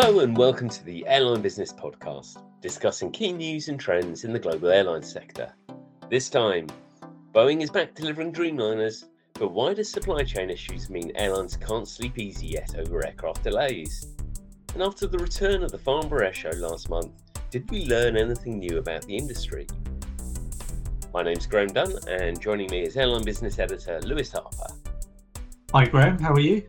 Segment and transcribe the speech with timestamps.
[0.00, 4.38] Hello, and welcome to the Airline Business Podcast, discussing key news and trends in the
[4.38, 5.52] global airline sector.
[6.08, 6.68] This time,
[7.34, 12.16] Boeing is back delivering Dreamliners, but why do supply chain issues mean airlines can't sleep
[12.16, 14.14] easy yet over aircraft delays?
[14.74, 17.10] And after the return of the Farnborough Show last month,
[17.50, 19.66] did we learn anything new about the industry?
[21.12, 24.72] My name's Graham Dunn, and joining me is Airline Business Editor Lewis Harper.
[25.74, 26.20] Hi, Graham.
[26.20, 26.62] How are you?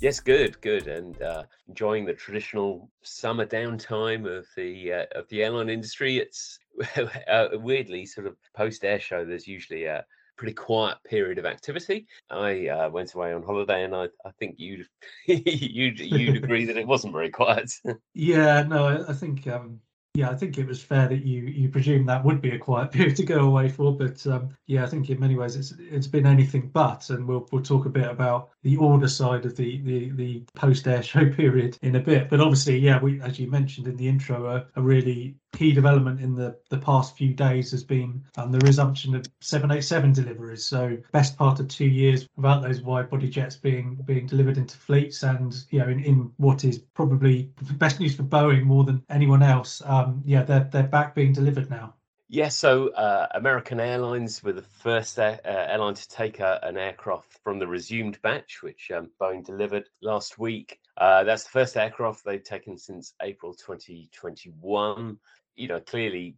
[0.00, 5.42] Yes, good, good, and uh, enjoying the traditional summer downtime of the uh, of the
[5.42, 6.18] airline industry.
[6.18, 6.58] It's
[7.28, 9.24] uh, weirdly sort of post air show.
[9.24, 10.04] There's usually a
[10.36, 12.06] pretty quiet period of activity.
[12.30, 14.86] I uh, went away on holiday, and I, I think you'd
[15.26, 17.70] you'd you'd agree that it wasn't very quiet.
[18.14, 19.80] yeah, no, I think um,
[20.16, 22.90] yeah, I think it was fair that you you presume that would be a quiet
[22.92, 23.94] period to go away for.
[23.94, 27.46] But um, yeah, I think in many ways it's it's been anything but, and we'll
[27.52, 31.30] we'll talk a bit about the order side of the the, the post air show
[31.30, 32.30] period in a bit.
[32.30, 36.20] But obviously, yeah, we as you mentioned in the intro, a, a really key development
[36.20, 40.66] in the the past few days has been um, the resumption of 787 deliveries.
[40.66, 44.76] So best part of two years without those wide body jets being being delivered into
[44.76, 48.84] fleets, and you know in, in what is probably the best news for Boeing more
[48.84, 49.82] than anyone else.
[49.84, 51.94] Um, yeah, they're they're back being delivered now.
[52.28, 56.58] Yes, yeah, so uh, American Airlines were the first air, uh, airline to take a,
[56.64, 60.80] an aircraft from the resumed batch, which um, Boeing delivered last week.
[60.96, 65.18] Uh, that's the first aircraft they've taken since April 2021
[65.56, 66.36] you know, clearly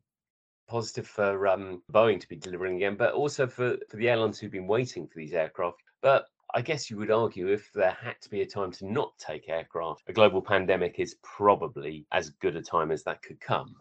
[0.68, 4.52] positive for um, Boeing to be delivering again, but also for, for the airlines who've
[4.52, 5.82] been waiting for these aircraft.
[6.02, 9.12] But I guess you would argue if there had to be a time to not
[9.18, 13.74] take aircraft, a global pandemic is probably as good a time as that could come.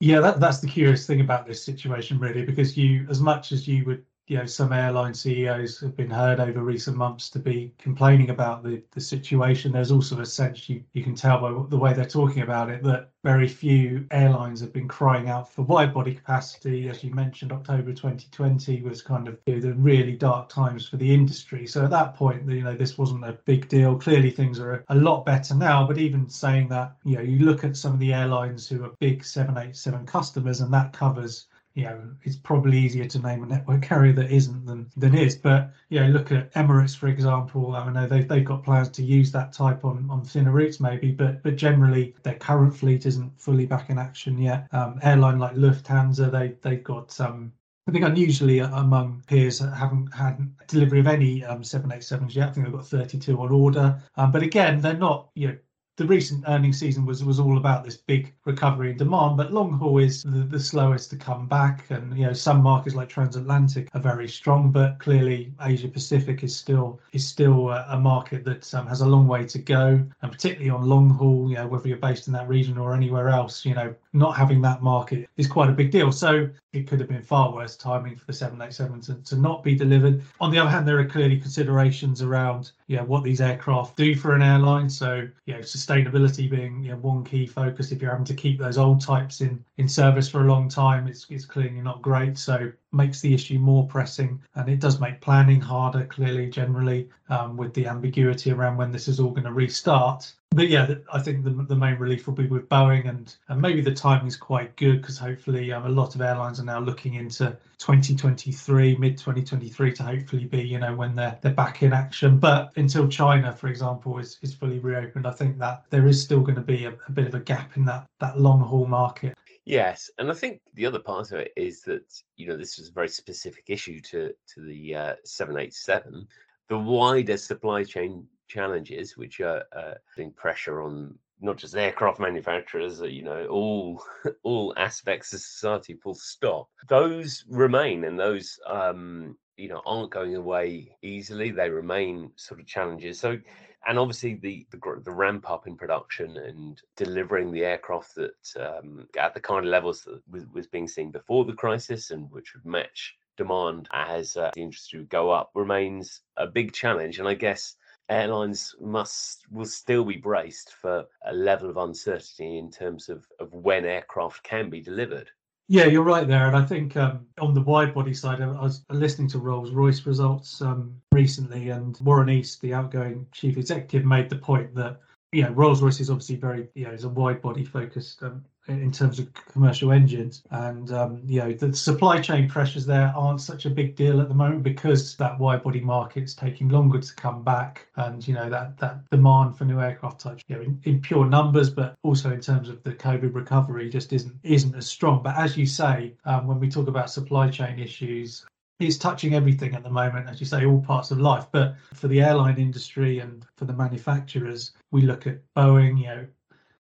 [0.00, 3.66] Yeah, that, that's the curious thing about this situation, really, because you, as much as
[3.66, 7.72] you would you know some airline CEOs have been heard over recent months to be
[7.78, 9.72] complaining about the the situation.
[9.72, 12.82] There's also a sense you you can tell by the way they're talking about it
[12.84, 16.88] that very few airlines have been crying out for wide body capacity.
[16.88, 20.98] As you mentioned, October 2020 was kind of you know, the really dark times for
[20.98, 21.66] the industry.
[21.66, 23.96] So at that point, you know this wasn't a big deal.
[23.96, 25.86] Clearly things are a lot better now.
[25.86, 28.92] But even saying that, you know you look at some of the airlines who are
[29.00, 31.46] big 787 customers, and that covers
[31.78, 35.36] you know, it's probably easier to name a network carrier that isn't than than is.
[35.36, 37.76] But you know, look at Emirates, for example.
[37.76, 41.12] I know they've they've got plans to use that type on on thinner routes, maybe,
[41.12, 44.66] but but generally their current fleet isn't fully back in action yet.
[44.72, 47.52] Um, airline like Lufthansa, they they've got um,
[47.86, 52.48] I think unusually among peers that haven't had delivery of any um, 787s yet.
[52.48, 54.02] I think they've got 32 on order.
[54.16, 55.56] Um, but again, they're not, you know,
[55.98, 59.72] the recent earnings season was was all about this big recovery in demand, but long
[59.72, 61.84] haul is the, the slowest to come back.
[61.90, 66.56] And you know, some markets like transatlantic are very strong, but clearly Asia Pacific is
[66.56, 70.32] still is still a, a market that um, has a long way to go, and
[70.32, 71.50] particularly on long haul.
[71.50, 74.62] You know, whether you're based in that region or anywhere else, you know, not having
[74.62, 76.12] that market is quite a big deal.
[76.12, 79.74] So it could have been far worse timing for the 787 to, to not be
[79.74, 80.22] delivered.
[80.40, 84.34] On the other hand, there are clearly considerations around yeah what these aircraft do for
[84.34, 84.88] an airline.
[84.88, 87.92] So you know, sustainability being you know, one key focus.
[87.92, 91.08] If you're having to keep those old types in in service for a long time,
[91.08, 92.38] it's it's clearly not great.
[92.38, 97.56] So makes the issue more pressing and it does make planning harder clearly generally um,
[97.56, 101.44] with the ambiguity around when this is all going to restart but yeah i think
[101.44, 104.74] the, the main relief will be with boeing and, and maybe the timing is quite
[104.76, 109.92] good because hopefully um, a lot of airlines are now looking into 2023 mid 2023
[109.92, 113.68] to hopefully be you know when they're they're back in action but until china for
[113.68, 116.94] example is, is fully reopened i think that there is still going to be a,
[117.06, 119.34] a bit of a gap in that that long haul market
[119.68, 122.88] Yes, and I think the other part of it is that you know this was
[122.88, 126.26] a very specific issue to to the uh, 787.
[126.70, 133.00] The wider supply chain challenges, which are uh, putting pressure on not just aircraft manufacturers,
[133.00, 134.02] uh, you know, all
[134.42, 136.68] all aspects of society, full stop.
[136.88, 141.50] Those remain, and those um, you know aren't going away easily.
[141.50, 143.20] They remain sort of challenges.
[143.20, 143.38] So
[143.86, 149.06] and obviously the, the, the ramp up in production and delivering the aircraft that um,
[149.18, 152.54] at the kind of levels that was, was, being seen before the crisis and which
[152.54, 157.28] would match demand as uh, the industry would go up remains a big challenge and
[157.28, 157.76] i guess
[158.08, 163.52] airlines must will still be braced for a level of uncertainty in terms of, of
[163.52, 165.30] when aircraft can be delivered
[165.70, 166.46] yeah, you're right there.
[166.46, 170.06] And I think um, on the wide body side, I was listening to Rolls Royce
[170.06, 175.00] results um, recently, and Warren East, the outgoing chief executive, made the point that
[175.32, 178.90] yeah, Rolls Royce is obviously very, you know, is a wide body focused um, in
[178.90, 183.66] terms of commercial engines, and um, you know the supply chain pressures there aren't such
[183.66, 187.14] a big deal at the moment because that wide body market is taking longer to
[187.14, 190.80] come back, and you know that that demand for new aircraft types, you know, in,
[190.84, 194.86] in pure numbers, but also in terms of the COVID recovery, just isn't isn't as
[194.86, 195.22] strong.
[195.22, 198.46] But as you say, um, when we talk about supply chain issues,
[198.78, 201.46] it's touching everything at the moment, as you say, all parts of life.
[201.50, 205.98] But for the airline industry and for the manufacturers, we look at Boeing.
[205.98, 206.26] You know,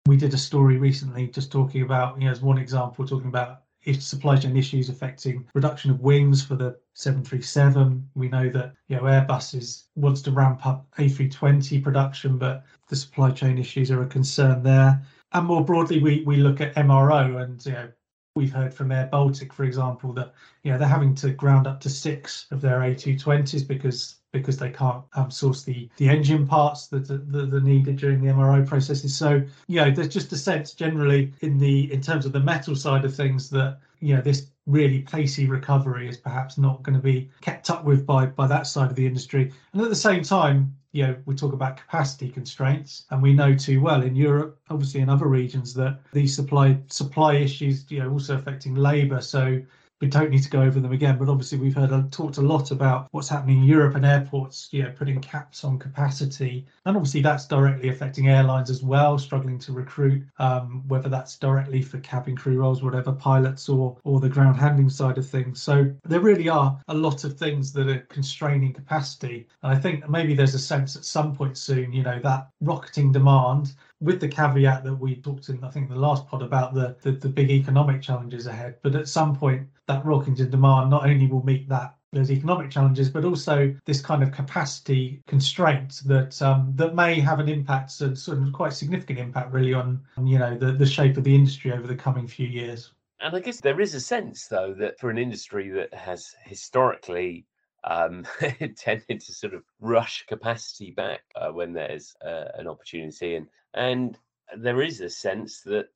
[0.06, 3.64] we did a story recently just talking about, you know, as one example, talking about
[4.00, 8.08] supply chain issues affecting production of wings for the 737.
[8.16, 12.96] We know that you know Airbus is wants to ramp up A320 production, but the
[12.96, 15.02] supply chain issues are a concern there.
[15.34, 17.90] And more broadly, we we look at MRO and you know
[18.36, 20.33] We've heard from Air Baltic, for example, that
[20.63, 24.69] you know they're having to ground up to six of their A220s because because they
[24.69, 29.16] can't um, source the the engine parts that, that, are needed during the MRO processes.
[29.16, 32.75] So you know, there's just a sense generally in the in terms of the metal
[32.75, 37.01] side of things that you know this really pacey recovery is perhaps not going to
[37.04, 39.51] be kept up with by by that side of the industry.
[39.74, 43.56] And at the same time, you know, we talk about capacity constraints, and we know
[43.56, 48.12] too well in Europe, obviously in other regions, that these supply supply issues, you know,
[48.12, 49.22] also affecting labour.
[49.22, 49.62] So
[50.01, 52.42] we don't need to go over them again, but obviously we've heard uh, talked a
[52.42, 56.98] lot about what's happening in Europe and airports, you know, putting caps on capacity, and
[56.98, 62.00] obviously that's directly affecting airlines as well, struggling to recruit, um, whether that's directly for
[62.00, 65.62] cabin crew roles, whatever pilots or or the ground handling side of things.
[65.62, 70.09] So there really are a lot of things that are constraining capacity, and I think
[70.09, 74.27] maybe there's a sense at some point soon, you know, that rocketing demand with the
[74.27, 77.51] caveat that we talked in, I think, the last pod about the, the, the big
[77.51, 78.77] economic challenges ahead.
[78.81, 83.09] But at some point, that Rockington demand not only will meet that those economic challenges,
[83.09, 88.18] but also this kind of capacity constraint that um, that may have an impact, and
[88.18, 91.33] sort of quite significant impact, really, on, on you know the, the shape of the
[91.33, 92.92] industry over the coming few years.
[93.21, 97.45] And I guess there is a sense, though, that for an industry that has historically
[97.83, 98.25] um,
[98.75, 104.18] tended to sort of rush capacity back uh, when there's uh, an opportunity, and and
[104.57, 105.89] there is a sense that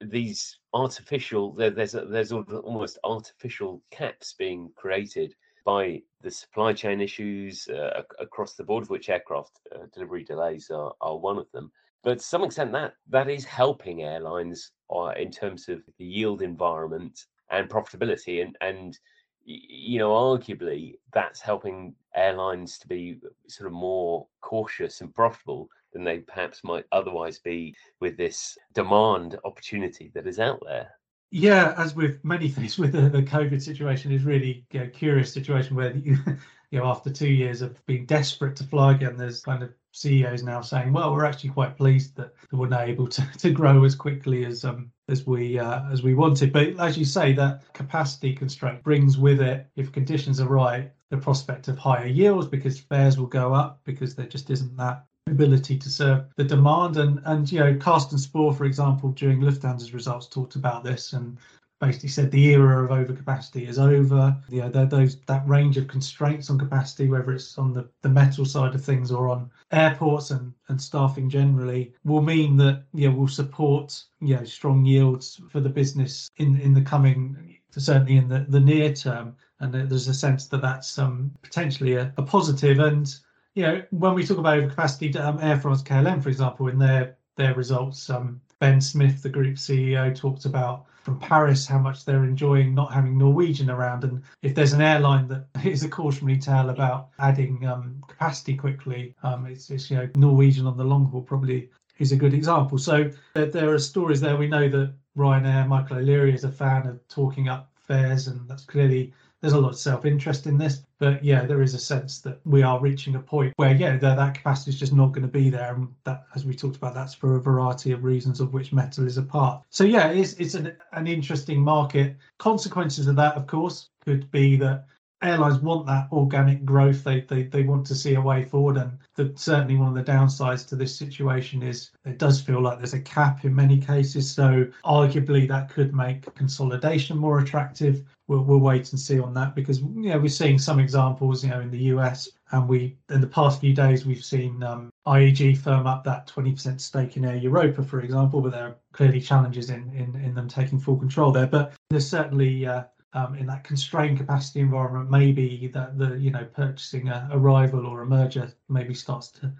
[0.00, 5.34] these artificial there, there's a, there's almost artificial caps being created
[5.64, 10.70] by the supply chain issues uh, across the board, of which aircraft uh, delivery delays
[10.70, 11.72] are, are one of them.
[12.02, 16.42] But to some extent, that that is helping airlines uh, in terms of the yield
[16.42, 18.98] environment and profitability, and and
[19.46, 26.04] you know, arguably that's helping airlines to be sort of more cautious and profitable than
[26.04, 30.90] they perhaps might otherwise be with this demand opportunity that is out there.
[31.30, 35.74] Yeah, as with many things with the, the COVID situation, is really a curious situation
[35.74, 36.18] where you,
[36.70, 40.42] you know after two years of being desperate to fly again, there's kind of CEOs
[40.42, 43.94] now saying, well, we're actually quite pleased that we're not able to, to grow as
[43.94, 46.52] quickly as um as we uh, as we wanted.
[46.52, 51.16] But as you say, that capacity constraint brings with it, if conditions are right, the
[51.16, 55.78] prospect of higher yields because fares will go up because there just isn't that ability
[55.78, 56.96] to serve the demand.
[56.96, 61.38] And and you know, Carsten Spohr, for example, during Lufthansa's results, talked about this and
[61.80, 64.36] basically said the era of overcapacity is over.
[64.48, 68.44] You know, those that range of constraints on capacity, whether it's on the, the metal
[68.44, 73.16] side of things or on airports and, and staffing generally, will mean that you know
[73.16, 78.28] will support you know strong yields for the business in in the coming certainly in
[78.28, 79.36] the, the near term.
[79.60, 82.78] And there's a sense that that's um, potentially a, a positive.
[82.78, 83.12] And
[83.54, 87.16] you know, when we talk about overcapacity, um, Air France KLM, for example, in their
[87.36, 92.24] their results, um, Ben Smith, the group CEO, talked about from Paris how much they're
[92.24, 94.04] enjoying not having Norwegian around.
[94.04, 99.14] And if there's an airline that is a cautionary tale about adding um, capacity quickly,
[99.22, 102.78] um, it's, it's, you know Norwegian on the long haul probably is a good example.
[102.78, 104.36] So there, there are stories there.
[104.36, 108.64] We know that Ryanair, Michael O'Leary is a fan of talking up fares, and that's
[108.64, 109.12] clearly
[109.44, 112.62] there's a lot of self-interest in this but yeah there is a sense that we
[112.62, 115.74] are reaching a point where yeah that, capacity is just not going to be there
[115.74, 119.06] and that as we talked about that's for a variety of reasons of which metal
[119.06, 119.62] is a part.
[119.68, 122.16] So yeah it's, it's an, an interesting market.
[122.38, 124.86] Consequences of that of course could be that
[125.24, 127.04] airlines want that organic growth.
[127.04, 130.12] They, they they want to see a way forward, and that certainly one of the
[130.12, 134.30] downsides to this situation is it does feel like there's a cap in many cases.
[134.30, 138.02] So arguably that could make consolidation more attractive.
[138.26, 141.50] We'll, we'll wait and see on that because you know we're seeing some examples you
[141.50, 145.58] know in the US and we in the past few days we've seen um, IAG
[145.58, 149.70] firm up that 20% stake in Air Europa, for example, but there are clearly challenges
[149.70, 151.46] in in, in them taking full control there.
[151.46, 156.44] But there's certainly uh, um, in that constrained capacity environment, maybe that the you know
[156.44, 159.52] purchasing a, a, rival or a merger maybe starts to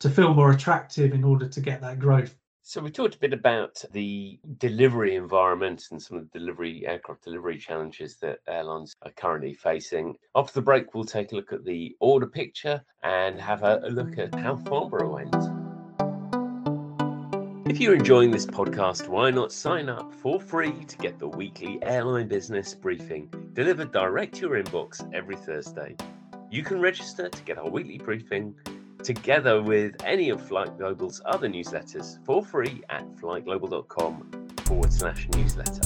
[0.00, 2.34] to feel more attractive in order to get that growth.
[2.64, 7.24] So we talked a bit about the delivery environment and some of the delivery aircraft
[7.24, 10.14] delivery challenges that airlines are currently facing.
[10.36, 13.90] After the break, we'll take a look at the order picture and have a, a
[13.90, 15.61] look at how Farnborough went.
[17.64, 21.78] If you're enjoying this podcast, why not sign up for free to get the weekly
[21.82, 25.94] airline business briefing delivered direct to your inbox every Thursday?
[26.50, 28.56] You can register to get our weekly briefing
[29.04, 35.82] together with any of Flight Global's other newsletters for free at flightglobal.com forward slash newsletter.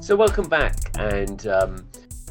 [0.00, 1.84] So, welcome back, and um,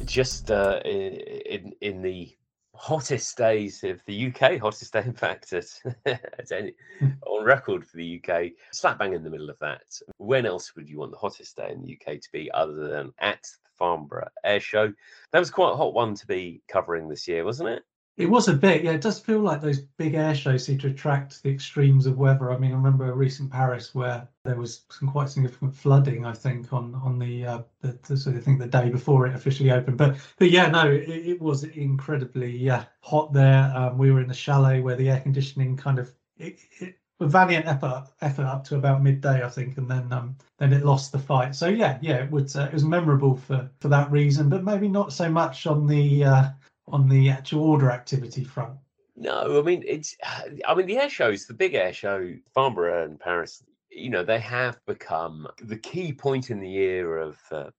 [0.06, 2.34] just uh, in, in the
[2.80, 5.66] hottest days of the UK, hottest day in fact at,
[6.06, 7.08] at any, hmm.
[7.26, 9.82] on record for the UK, slap bang in the middle of that.
[10.16, 13.12] When else would you want the hottest day in the UK to be other than
[13.18, 14.94] at the Farnborough Air Show.
[15.32, 17.82] That was quite a hot one to be covering this year, wasn't it?
[18.20, 18.90] It was a bit, yeah.
[18.90, 22.52] It does feel like those big air shows seem to attract the extremes of weather.
[22.52, 26.26] I mean, I remember a recent Paris where there was some quite significant flooding.
[26.26, 29.34] I think on on the, uh, the, the so I think the day before it
[29.34, 29.96] officially opened.
[29.96, 33.72] But but yeah, no, it, it was incredibly yeah hot there.
[33.74, 37.26] Um, we were in the chalet where the air conditioning kind of it, it a
[37.26, 41.12] valiant effort effort up to about midday, I think, and then um, then it lost
[41.12, 41.54] the fight.
[41.54, 44.88] So yeah, yeah, it was uh, it was memorable for for that reason, but maybe
[44.88, 46.48] not so much on the uh,
[46.92, 48.78] on the actual order activity front.
[49.16, 50.16] No, I mean it's
[50.66, 53.62] I mean the air shows, the big air show, Farnborough and Paris.
[53.90, 57.70] You know they have become the key point in the year of uh,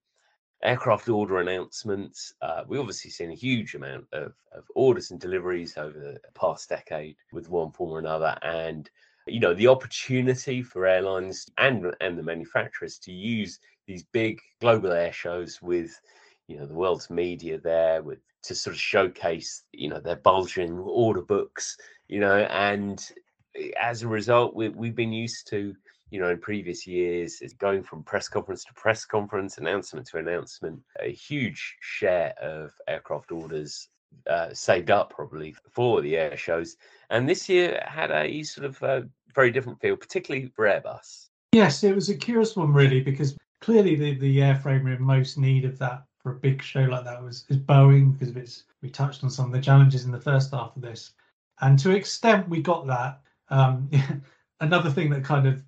[0.63, 2.33] aircraft order announcements.
[2.41, 6.69] Uh, we obviously seen a huge amount of, of orders and deliveries over the past
[6.69, 8.89] decade with one form or another, and
[9.27, 14.91] you know the opportunity for airlines and and the manufacturers to use these big global
[14.91, 15.99] air shows with
[16.47, 20.79] you know the world's media there with to sort of showcase you know their bulging
[20.79, 23.11] order books you know and
[23.55, 25.73] eh, as a result we, we've been used to
[26.09, 30.17] you know in previous years is going from press conference to press conference announcement to
[30.17, 33.89] announcement a huge share of aircraft orders
[34.29, 36.77] uh, saved up probably for the air shows,
[37.09, 39.01] and this year had a sort of uh,
[39.33, 41.29] very different feel, particularly for Airbus.
[41.53, 45.65] Yes, it was a curious one really because clearly the the airframer in most need
[45.65, 48.63] of that for a big show like that was is Boeing because of its.
[48.81, 51.13] We touched on some of the challenges in the first half of this,
[51.61, 53.21] and to extent we got that.
[53.49, 53.89] Um,
[54.59, 55.63] another thing that kind of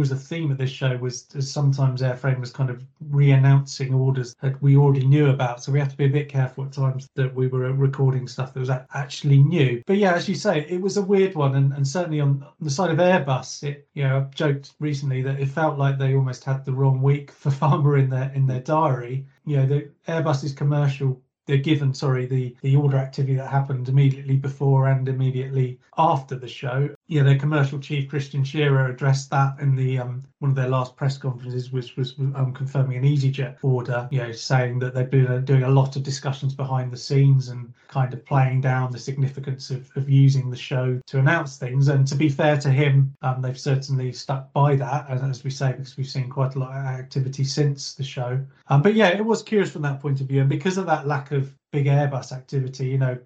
[0.00, 4.60] was a theme of this show was sometimes airframe was kind of re-announcing orders that
[4.62, 5.62] we already knew about.
[5.62, 8.54] So we have to be a bit careful at times that we were recording stuff
[8.54, 9.82] that was actually new.
[9.86, 11.54] But yeah as you say it was a weird one.
[11.54, 15.38] And, and certainly on the side of airbus it you know i've joked recently that
[15.38, 18.60] it felt like they almost had the wrong week for farmer in their in their
[18.60, 19.26] diary.
[19.44, 24.36] You know the airbus's commercial they're given sorry the the order activity that happened immediately
[24.36, 29.74] before and immediately after the show yeah their commercial chief christian Scherer addressed that in
[29.74, 34.08] the um one of their last press conferences was was um, confirming an easyjet order
[34.10, 37.48] you know saying that they've been uh, doing a lot of discussions behind the scenes
[37.48, 41.88] and kind of playing down the significance of, of using the show to announce things
[41.88, 45.50] and to be fair to him um, they've certainly stuck by that as, as we
[45.50, 49.08] say because we've seen quite a lot of activity since the show um, but yeah
[49.08, 51.86] it was curious from that point of view and because of that lack of big
[51.86, 52.86] Airbus activity.
[52.88, 53.18] You know,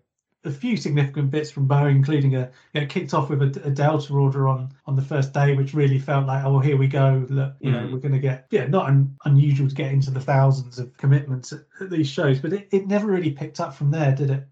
[0.44, 3.70] a few significant bits from Boeing, including a you know, kicked off with a, a,
[3.70, 7.26] Delta order on on the first day, which really felt like, oh, here we go.
[7.28, 7.72] Look, you mm.
[7.72, 10.96] know, we're going to get yeah, not un, unusual to get into the thousands of
[10.96, 14.30] commitments at, at these shows, but it, it never really picked up from there, did
[14.30, 14.46] it?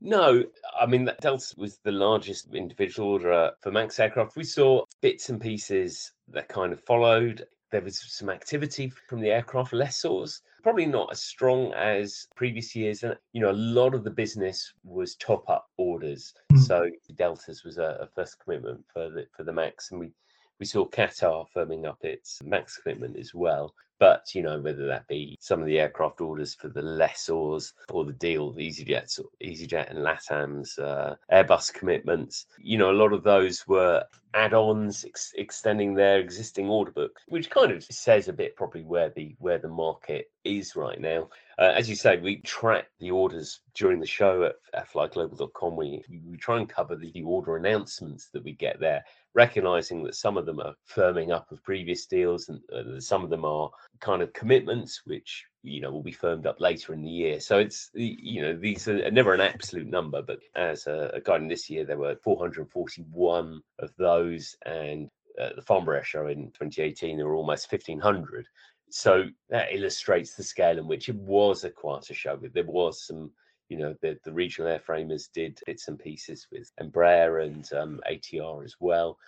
[0.00, 0.44] No,
[0.78, 4.36] I mean that Delta was the largest individual order for Max aircraft.
[4.36, 7.46] We saw bits and pieces that kind of followed.
[7.70, 13.02] There was some activity from the aircraft lessors probably not as strong as previous years.
[13.02, 16.34] And, you know, a lot of the business was top up orders.
[16.52, 16.58] Mm.
[16.60, 19.90] So Deltas was a, a, first commitment for the, for the Max.
[19.90, 20.12] And we,
[20.58, 23.74] we saw Qatar firming up its Max commitment as well.
[23.98, 28.04] But you know whether that be some of the aircraft orders for the lessors or
[28.04, 33.22] the deal, the EasyJet, EasyJet and LATAM's uh, Airbus commitments, you know a lot of
[33.24, 38.56] those were add-ons ex- extending their existing order book, which kind of says a bit
[38.56, 41.28] probably where the where the market is right now.
[41.58, 45.76] Uh, as you say, we track the orders during the show at, flightglobal.com.
[45.76, 49.02] We, we try and cover the, the order announcements that we get there
[49.34, 53.30] recognizing that some of them are firming up of previous deals and uh, some of
[53.30, 57.08] them are kind of commitments which you know will be firmed up later in the
[57.10, 61.20] year so it's you know these are never an absolute number but as a, a
[61.20, 65.08] guide in this year there were 441 of those and
[65.40, 68.46] uh, the Farnborough show in 2018 there were almost 1500
[68.90, 73.30] so that illustrates the scale in which it was a quieter show there was some
[73.68, 78.64] you know the, the regional airframers did bits and pieces with Embraer and um, ATR
[78.64, 79.18] as well,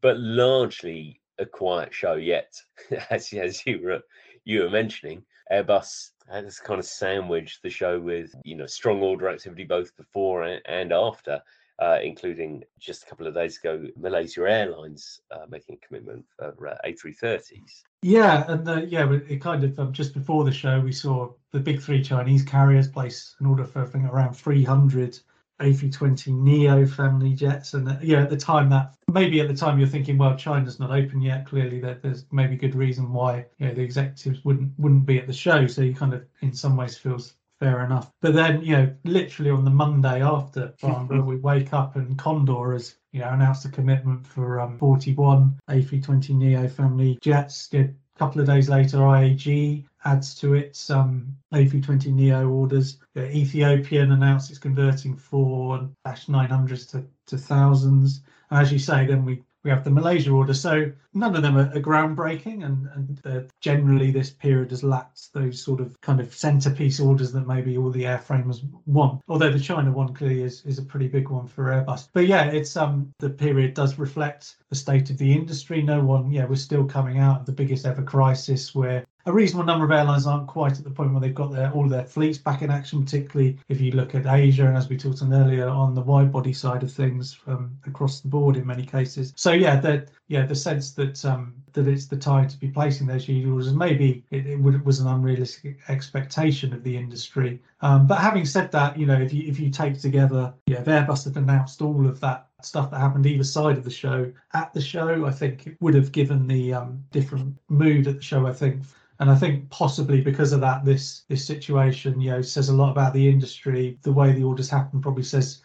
[0.00, 2.52] but largely a quiet show yet,
[3.10, 4.00] as as you were
[4.44, 5.24] you were mentioning.
[5.52, 10.44] Airbus has kind of sandwiched the show with you know strong order activity both before
[10.44, 11.40] and after.
[11.82, 16.68] Uh, including just a couple of days ago, Malaysia Airlines uh, making a commitment for
[16.68, 17.82] uh, A330s.
[18.02, 21.58] Yeah, and uh, yeah, it kind of um, just before the show, we saw the
[21.58, 25.18] big three Chinese carriers place an order for I think around 300
[25.60, 29.80] A320 Neo family jets, and uh, yeah, at the time that maybe at the time
[29.80, 31.46] you're thinking, well, China's not open yet.
[31.46, 35.26] Clearly, that there's maybe good reason why you know, the executives wouldn't wouldn't be at
[35.26, 35.66] the show.
[35.66, 38.10] So you kind of in some ways feels fair enough.
[38.20, 42.72] But then, you know, literally on the Monday after Farnborough, we wake up and Condor
[42.72, 47.68] has, you know, announced a commitment for um, 41 A320 Neo family jets.
[47.72, 47.88] A
[48.18, 52.98] couple of days later, IAG adds to its um, A320 Neo orders.
[53.16, 58.22] Ethiopian announced it's converting four dash 900s to, to thousands.
[58.50, 60.54] And as you say, then we we have the Malaysia order.
[60.54, 65.62] So none of them are, are groundbreaking, and, and generally this period has lacked those
[65.62, 69.22] sort of kind of centerpiece orders that maybe all the airframers want.
[69.28, 72.08] Although the China one clearly is, is a pretty big one for Airbus.
[72.12, 75.82] But yeah, it's um the period does reflect the state of the industry.
[75.82, 79.64] No one, yeah, we're still coming out of the biggest ever crisis where a reasonable
[79.64, 82.38] number of airlines aren't quite at the point where they've got their all their fleets
[82.38, 85.68] back in action, particularly if you look at Asia and as we talked on earlier
[85.68, 89.32] on the wide body side of things um, across the board in many cases.
[89.36, 93.06] So yeah, that yeah, the sense that um, that it's the time to be placing
[93.06, 97.60] those huge orders, maybe it, it, would, it was an unrealistic expectation of the industry.
[97.80, 101.24] Um, but having said that, you know, if you if you take together, yeah, Airbus
[101.24, 104.80] had announced all of that stuff that happened either side of the show at the
[104.80, 108.46] show, I think it would have given the um, different mood at the show.
[108.46, 108.82] I think
[109.22, 112.90] and I think possibly because of that, this this situation, you know, says a lot
[112.90, 113.96] about the industry.
[114.02, 115.62] The way the orders happen probably says,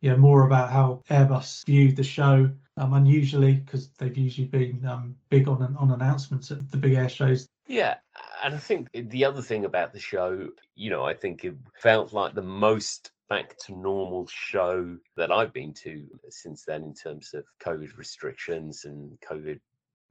[0.00, 2.50] you know, more about how Airbus viewed the show.
[2.76, 7.08] Um, unusually, because they've usually been um, big on on announcements at the big air
[7.08, 7.48] shows.
[7.68, 7.96] Yeah,
[8.42, 12.12] and I think the other thing about the show, you know, I think it felt
[12.12, 17.32] like the most back to normal show that I've been to since then in terms
[17.32, 19.60] of COVID restrictions and COVID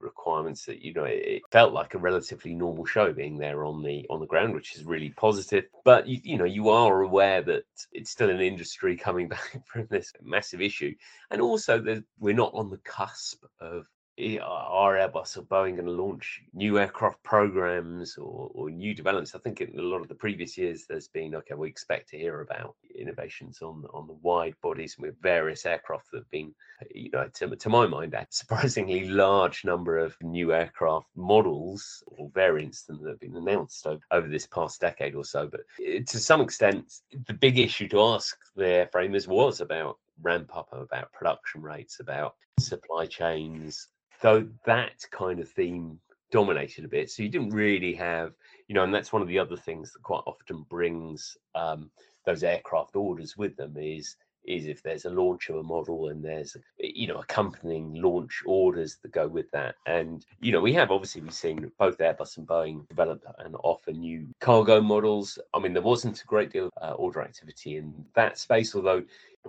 [0.00, 4.06] requirements that you know it, felt like a relatively normal show being there on the
[4.10, 5.64] on the ground which is really positive.
[5.84, 9.86] But you, you know you are aware that it's still an industry coming back from
[9.90, 10.94] this massive issue.
[11.30, 13.86] And also that we're not on the cusp of
[14.18, 19.34] are Airbus or Boeing going to launch new aircraft programs or, or, new developments?
[19.34, 21.54] I think in a lot of the previous years, there's been okay.
[21.54, 26.18] We expect to hear about innovations on on the wide bodies with various aircraft that
[26.18, 26.54] have been,
[26.94, 32.30] you know, to, to my mind, a surprisingly large number of new aircraft models or
[32.34, 35.48] variants that have been announced over, over this past decade or so.
[35.48, 40.56] But eh, to some extent, the big issue to ask the airframers was about ramp
[40.56, 43.88] up about production rates, about supply chains,
[44.24, 45.98] so that kind of theme
[46.32, 47.10] dominated a bit.
[47.10, 48.32] So you didn't really have,
[48.68, 51.90] you know, and that's one of the other things that quite often brings um,
[52.24, 56.24] those aircraft orders with them is is if there's a launch of a model and
[56.24, 59.76] there's you know accompanying launch orders that go with that.
[59.86, 63.92] And you know we have obviously we've seen both airbus and boeing develop and offer
[63.92, 65.38] new cargo models.
[65.52, 69.02] I mean there wasn't a great deal of uh, order activity in that space although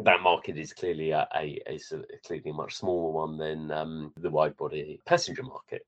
[0.03, 1.79] that market is clearly a, a, a,
[2.25, 5.85] clearly much smaller one than um, the wide body passenger market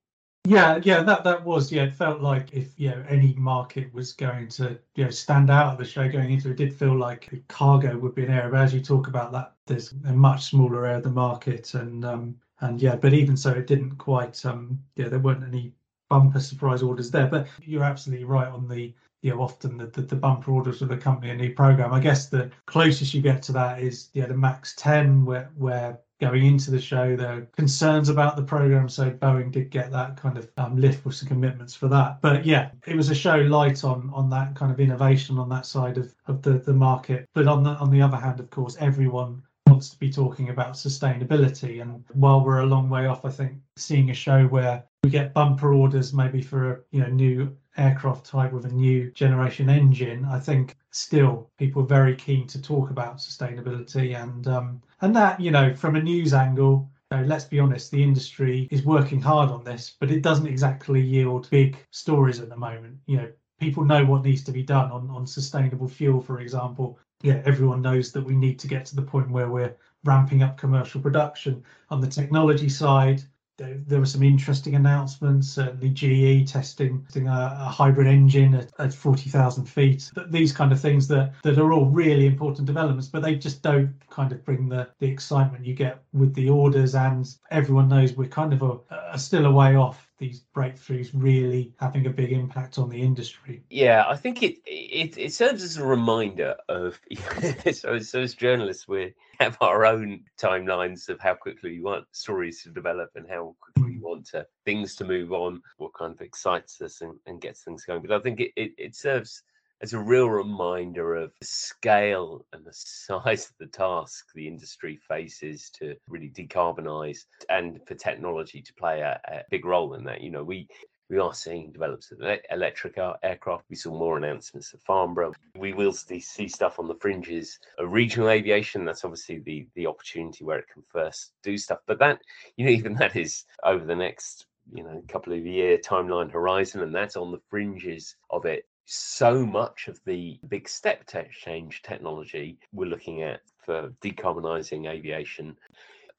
[0.47, 1.83] yeah, yeah, that that was yeah.
[1.83, 5.73] It felt like if you know any market was going to you know stand out
[5.73, 8.49] at the show going into it, did feel like cargo would be an area.
[8.49, 12.05] But as you talk about that, there's a much smaller area of the market, and
[12.05, 15.73] um and yeah, but even so, it didn't quite um yeah there weren't any
[16.09, 17.27] bumper surprise orders there.
[17.27, 20.89] But you're absolutely right on the you know often the, the, the bumper orders of
[20.89, 21.93] the company a new program.
[21.93, 25.99] I guess the closest you get to that is yeah the Max 10 where where
[26.19, 27.15] going into the show.
[27.15, 31.05] There are concerns about the program, so Boeing did get that kind of um, lift
[31.05, 32.21] with some commitments for that.
[32.21, 35.65] But yeah, it was a show light on on that kind of innovation on that
[35.65, 37.27] side of, of the, the market.
[37.33, 40.73] But on the on the other hand, of course, everyone wants to be talking about
[40.73, 41.81] sustainability.
[41.81, 45.33] And while we're a long way off, I think seeing a show where we get
[45.33, 50.25] bumper orders maybe for a you know new aircraft type with a new generation engine,
[50.25, 55.39] I think still people are very keen to talk about sustainability and um, and that
[55.39, 56.89] you know from a news angle.
[57.09, 60.99] Know, let's be honest, the industry is working hard on this, but it doesn't exactly
[60.99, 62.97] yield big stories at the moment.
[63.05, 66.99] You know, people know what needs to be done on, on sustainable fuel, for example.
[67.21, 70.57] Yeah, everyone knows that we need to get to the point where we're ramping up
[70.57, 71.63] commercial production.
[71.89, 73.23] On the technology side,
[73.57, 75.49] there, there were some interesting announcements.
[75.49, 80.09] Certainly, GE testing, testing a, a, hybrid engine at, at 40,000 feet.
[80.29, 83.93] These kind of things that, that are all really important developments, but they just don't
[84.09, 86.95] kind of bring the, the excitement you get with the orders.
[86.95, 88.77] And everyone knows we're kind of a,
[89.11, 93.63] a still a way off these breakthroughs really having a big impact on the industry.
[93.69, 96.99] Yeah, I think it it, it serves as a reminder of
[97.73, 102.63] so, so as journalists we have our own timelines of how quickly we want stories
[102.63, 104.01] to develop and how quickly we mm.
[104.01, 107.85] want to, things to move on, what kind of excites us and, and gets things
[107.85, 108.01] going.
[108.01, 109.43] But I think it, it, it serves
[109.81, 114.99] as a real reminder of the scale and the size of the task the industry
[115.07, 120.21] faces to really decarbonize and for technology to play a, a big role in that.
[120.21, 120.67] You know, we
[121.09, 122.19] we are seeing developments of
[122.51, 123.63] electric aircraft.
[123.69, 125.33] We saw more announcements at Farnborough.
[125.57, 128.83] We will see, see stuff on the fringes of regional aviation.
[128.83, 131.79] That's obviously the the opportunity where it can first do stuff.
[131.87, 132.19] But that,
[132.57, 136.81] you know, even that is over the next you know couple of year timeline horizon,
[136.81, 142.57] and that's on the fringes of it so much of the big step change technology
[142.71, 145.57] we're looking at for decarbonising aviation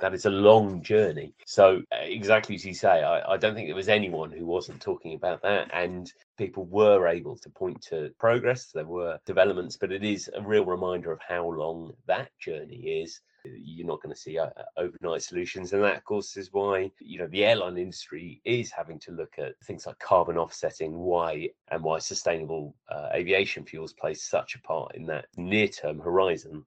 [0.00, 1.34] that is a long journey.
[1.44, 4.80] So, uh, exactly as you say, I, I, don't think there was anyone who wasn't
[4.80, 5.70] talking about that.
[5.72, 10.42] And people were able to point to progress, there were developments, but it is a
[10.42, 15.22] real reminder of how long that journey is you're not going to see uh, overnight
[15.22, 15.72] solutions.
[15.72, 19.34] And that of course is why you know the airline industry is having to look
[19.38, 24.60] at things like carbon offsetting why and why sustainable uh, aviation fuels play such a
[24.60, 26.64] part in that near term horizon.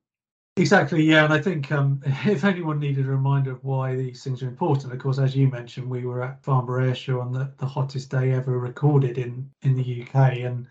[0.58, 4.44] Exactly, yeah, and I think um, if anyone needed a reminder of why these things
[4.44, 7.66] are important, of course, as you mentioned, we were at Farnborough Airshow on the, the
[7.66, 10.68] hottest day ever recorded in in the UK, and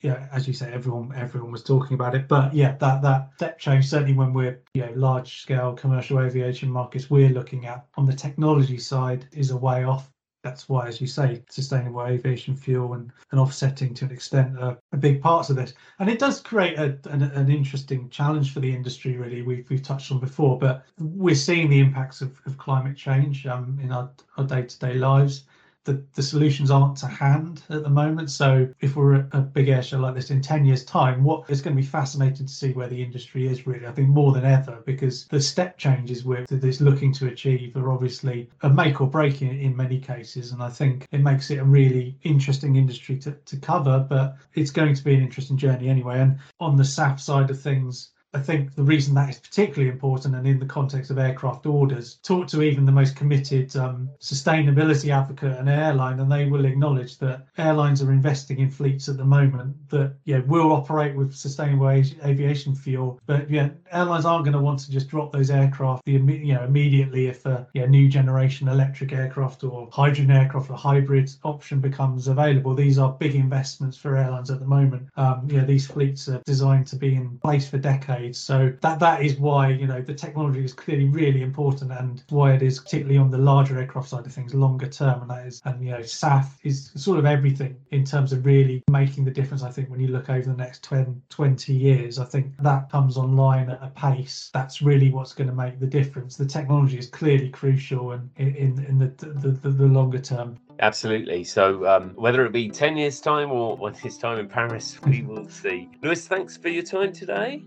[0.00, 2.28] yeah, as you say, everyone everyone was talking about it.
[2.28, 6.70] But yeah, that that step change certainly when we're you know large scale commercial aviation
[6.70, 10.10] markets we're looking at on the technology side is a way off.
[10.44, 14.78] That's why, as you say, sustainable aviation fuel and, and offsetting to an extent are,
[14.92, 15.74] are big parts of this.
[15.98, 19.42] And it does create a, an, an interesting challenge for the industry, really.
[19.42, 23.80] We've, we've touched on before, but we're seeing the impacts of, of climate change um,
[23.82, 25.42] in our, our day-to-day lives
[25.88, 28.30] the, the solutions aren't to hand at the moment.
[28.30, 31.62] So if we're a big air show like this in 10 years time, what is
[31.62, 34.44] going to be fascinating to see where the industry is really, I think more than
[34.44, 39.06] ever, because the step changes we're this looking to achieve are obviously a make or
[39.06, 40.52] break in, in many cases.
[40.52, 44.70] And I think it makes it a really interesting industry to, to cover, but it's
[44.70, 46.20] going to be an interesting journey anyway.
[46.20, 50.34] And on the SAF side of things, I think the reason that is particularly important,
[50.34, 55.10] and in the context of aircraft orders, talk to even the most committed um, sustainability
[55.10, 59.24] advocate and airline, and they will acknowledge that airlines are investing in fleets at the
[59.24, 63.18] moment that yeah will operate with sustainable aviation fuel.
[63.24, 66.64] But yeah, airlines aren't going to want to just drop those aircraft the you know
[66.64, 72.28] immediately if a yeah, new generation electric aircraft or hydrogen aircraft or hybrid option becomes
[72.28, 72.74] available.
[72.74, 75.08] These are big investments for airlines at the moment.
[75.16, 79.22] Um, yeah, these fleets are designed to be in place for decades So that that
[79.22, 83.18] is why you know the technology is clearly really important, and why it is particularly
[83.18, 85.22] on the larger aircraft side of things longer term.
[85.22, 88.82] And that is, and you know, SAF is sort of everything in terms of really
[88.90, 89.62] making the difference.
[89.62, 93.16] I think when you look over the next 10, 20 years, I think that comes
[93.16, 96.36] online at a pace that's really what's going to make the difference.
[96.36, 100.58] The technology is clearly crucial, and in in, in the, the, the the longer term.
[100.80, 101.42] Absolutely.
[101.44, 105.22] So, um, whether it be 10 years' time or one year's time in Paris, we
[105.22, 105.88] will see.
[106.02, 107.64] Lewis, thanks for your time today.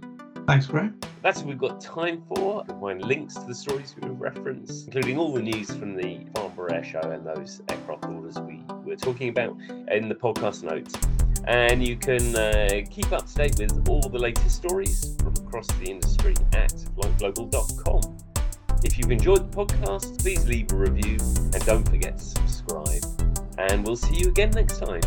[0.51, 0.99] Thanks, Graham.
[1.23, 2.65] That's what we've got time for.
[2.81, 6.83] Find links to the stories we reference, including all the news from the Farnborough Air
[6.83, 9.55] Show and those aircraft orders we were talking about
[9.87, 10.93] in the podcast notes.
[11.45, 15.67] And you can uh, keep up to date with all the latest stories from across
[15.67, 18.17] the industry at flightglobal.com.
[18.83, 21.17] If you've enjoyed the podcast, please leave a review
[21.53, 23.05] and don't forget to subscribe.
[23.57, 24.99] And we'll see you again next time.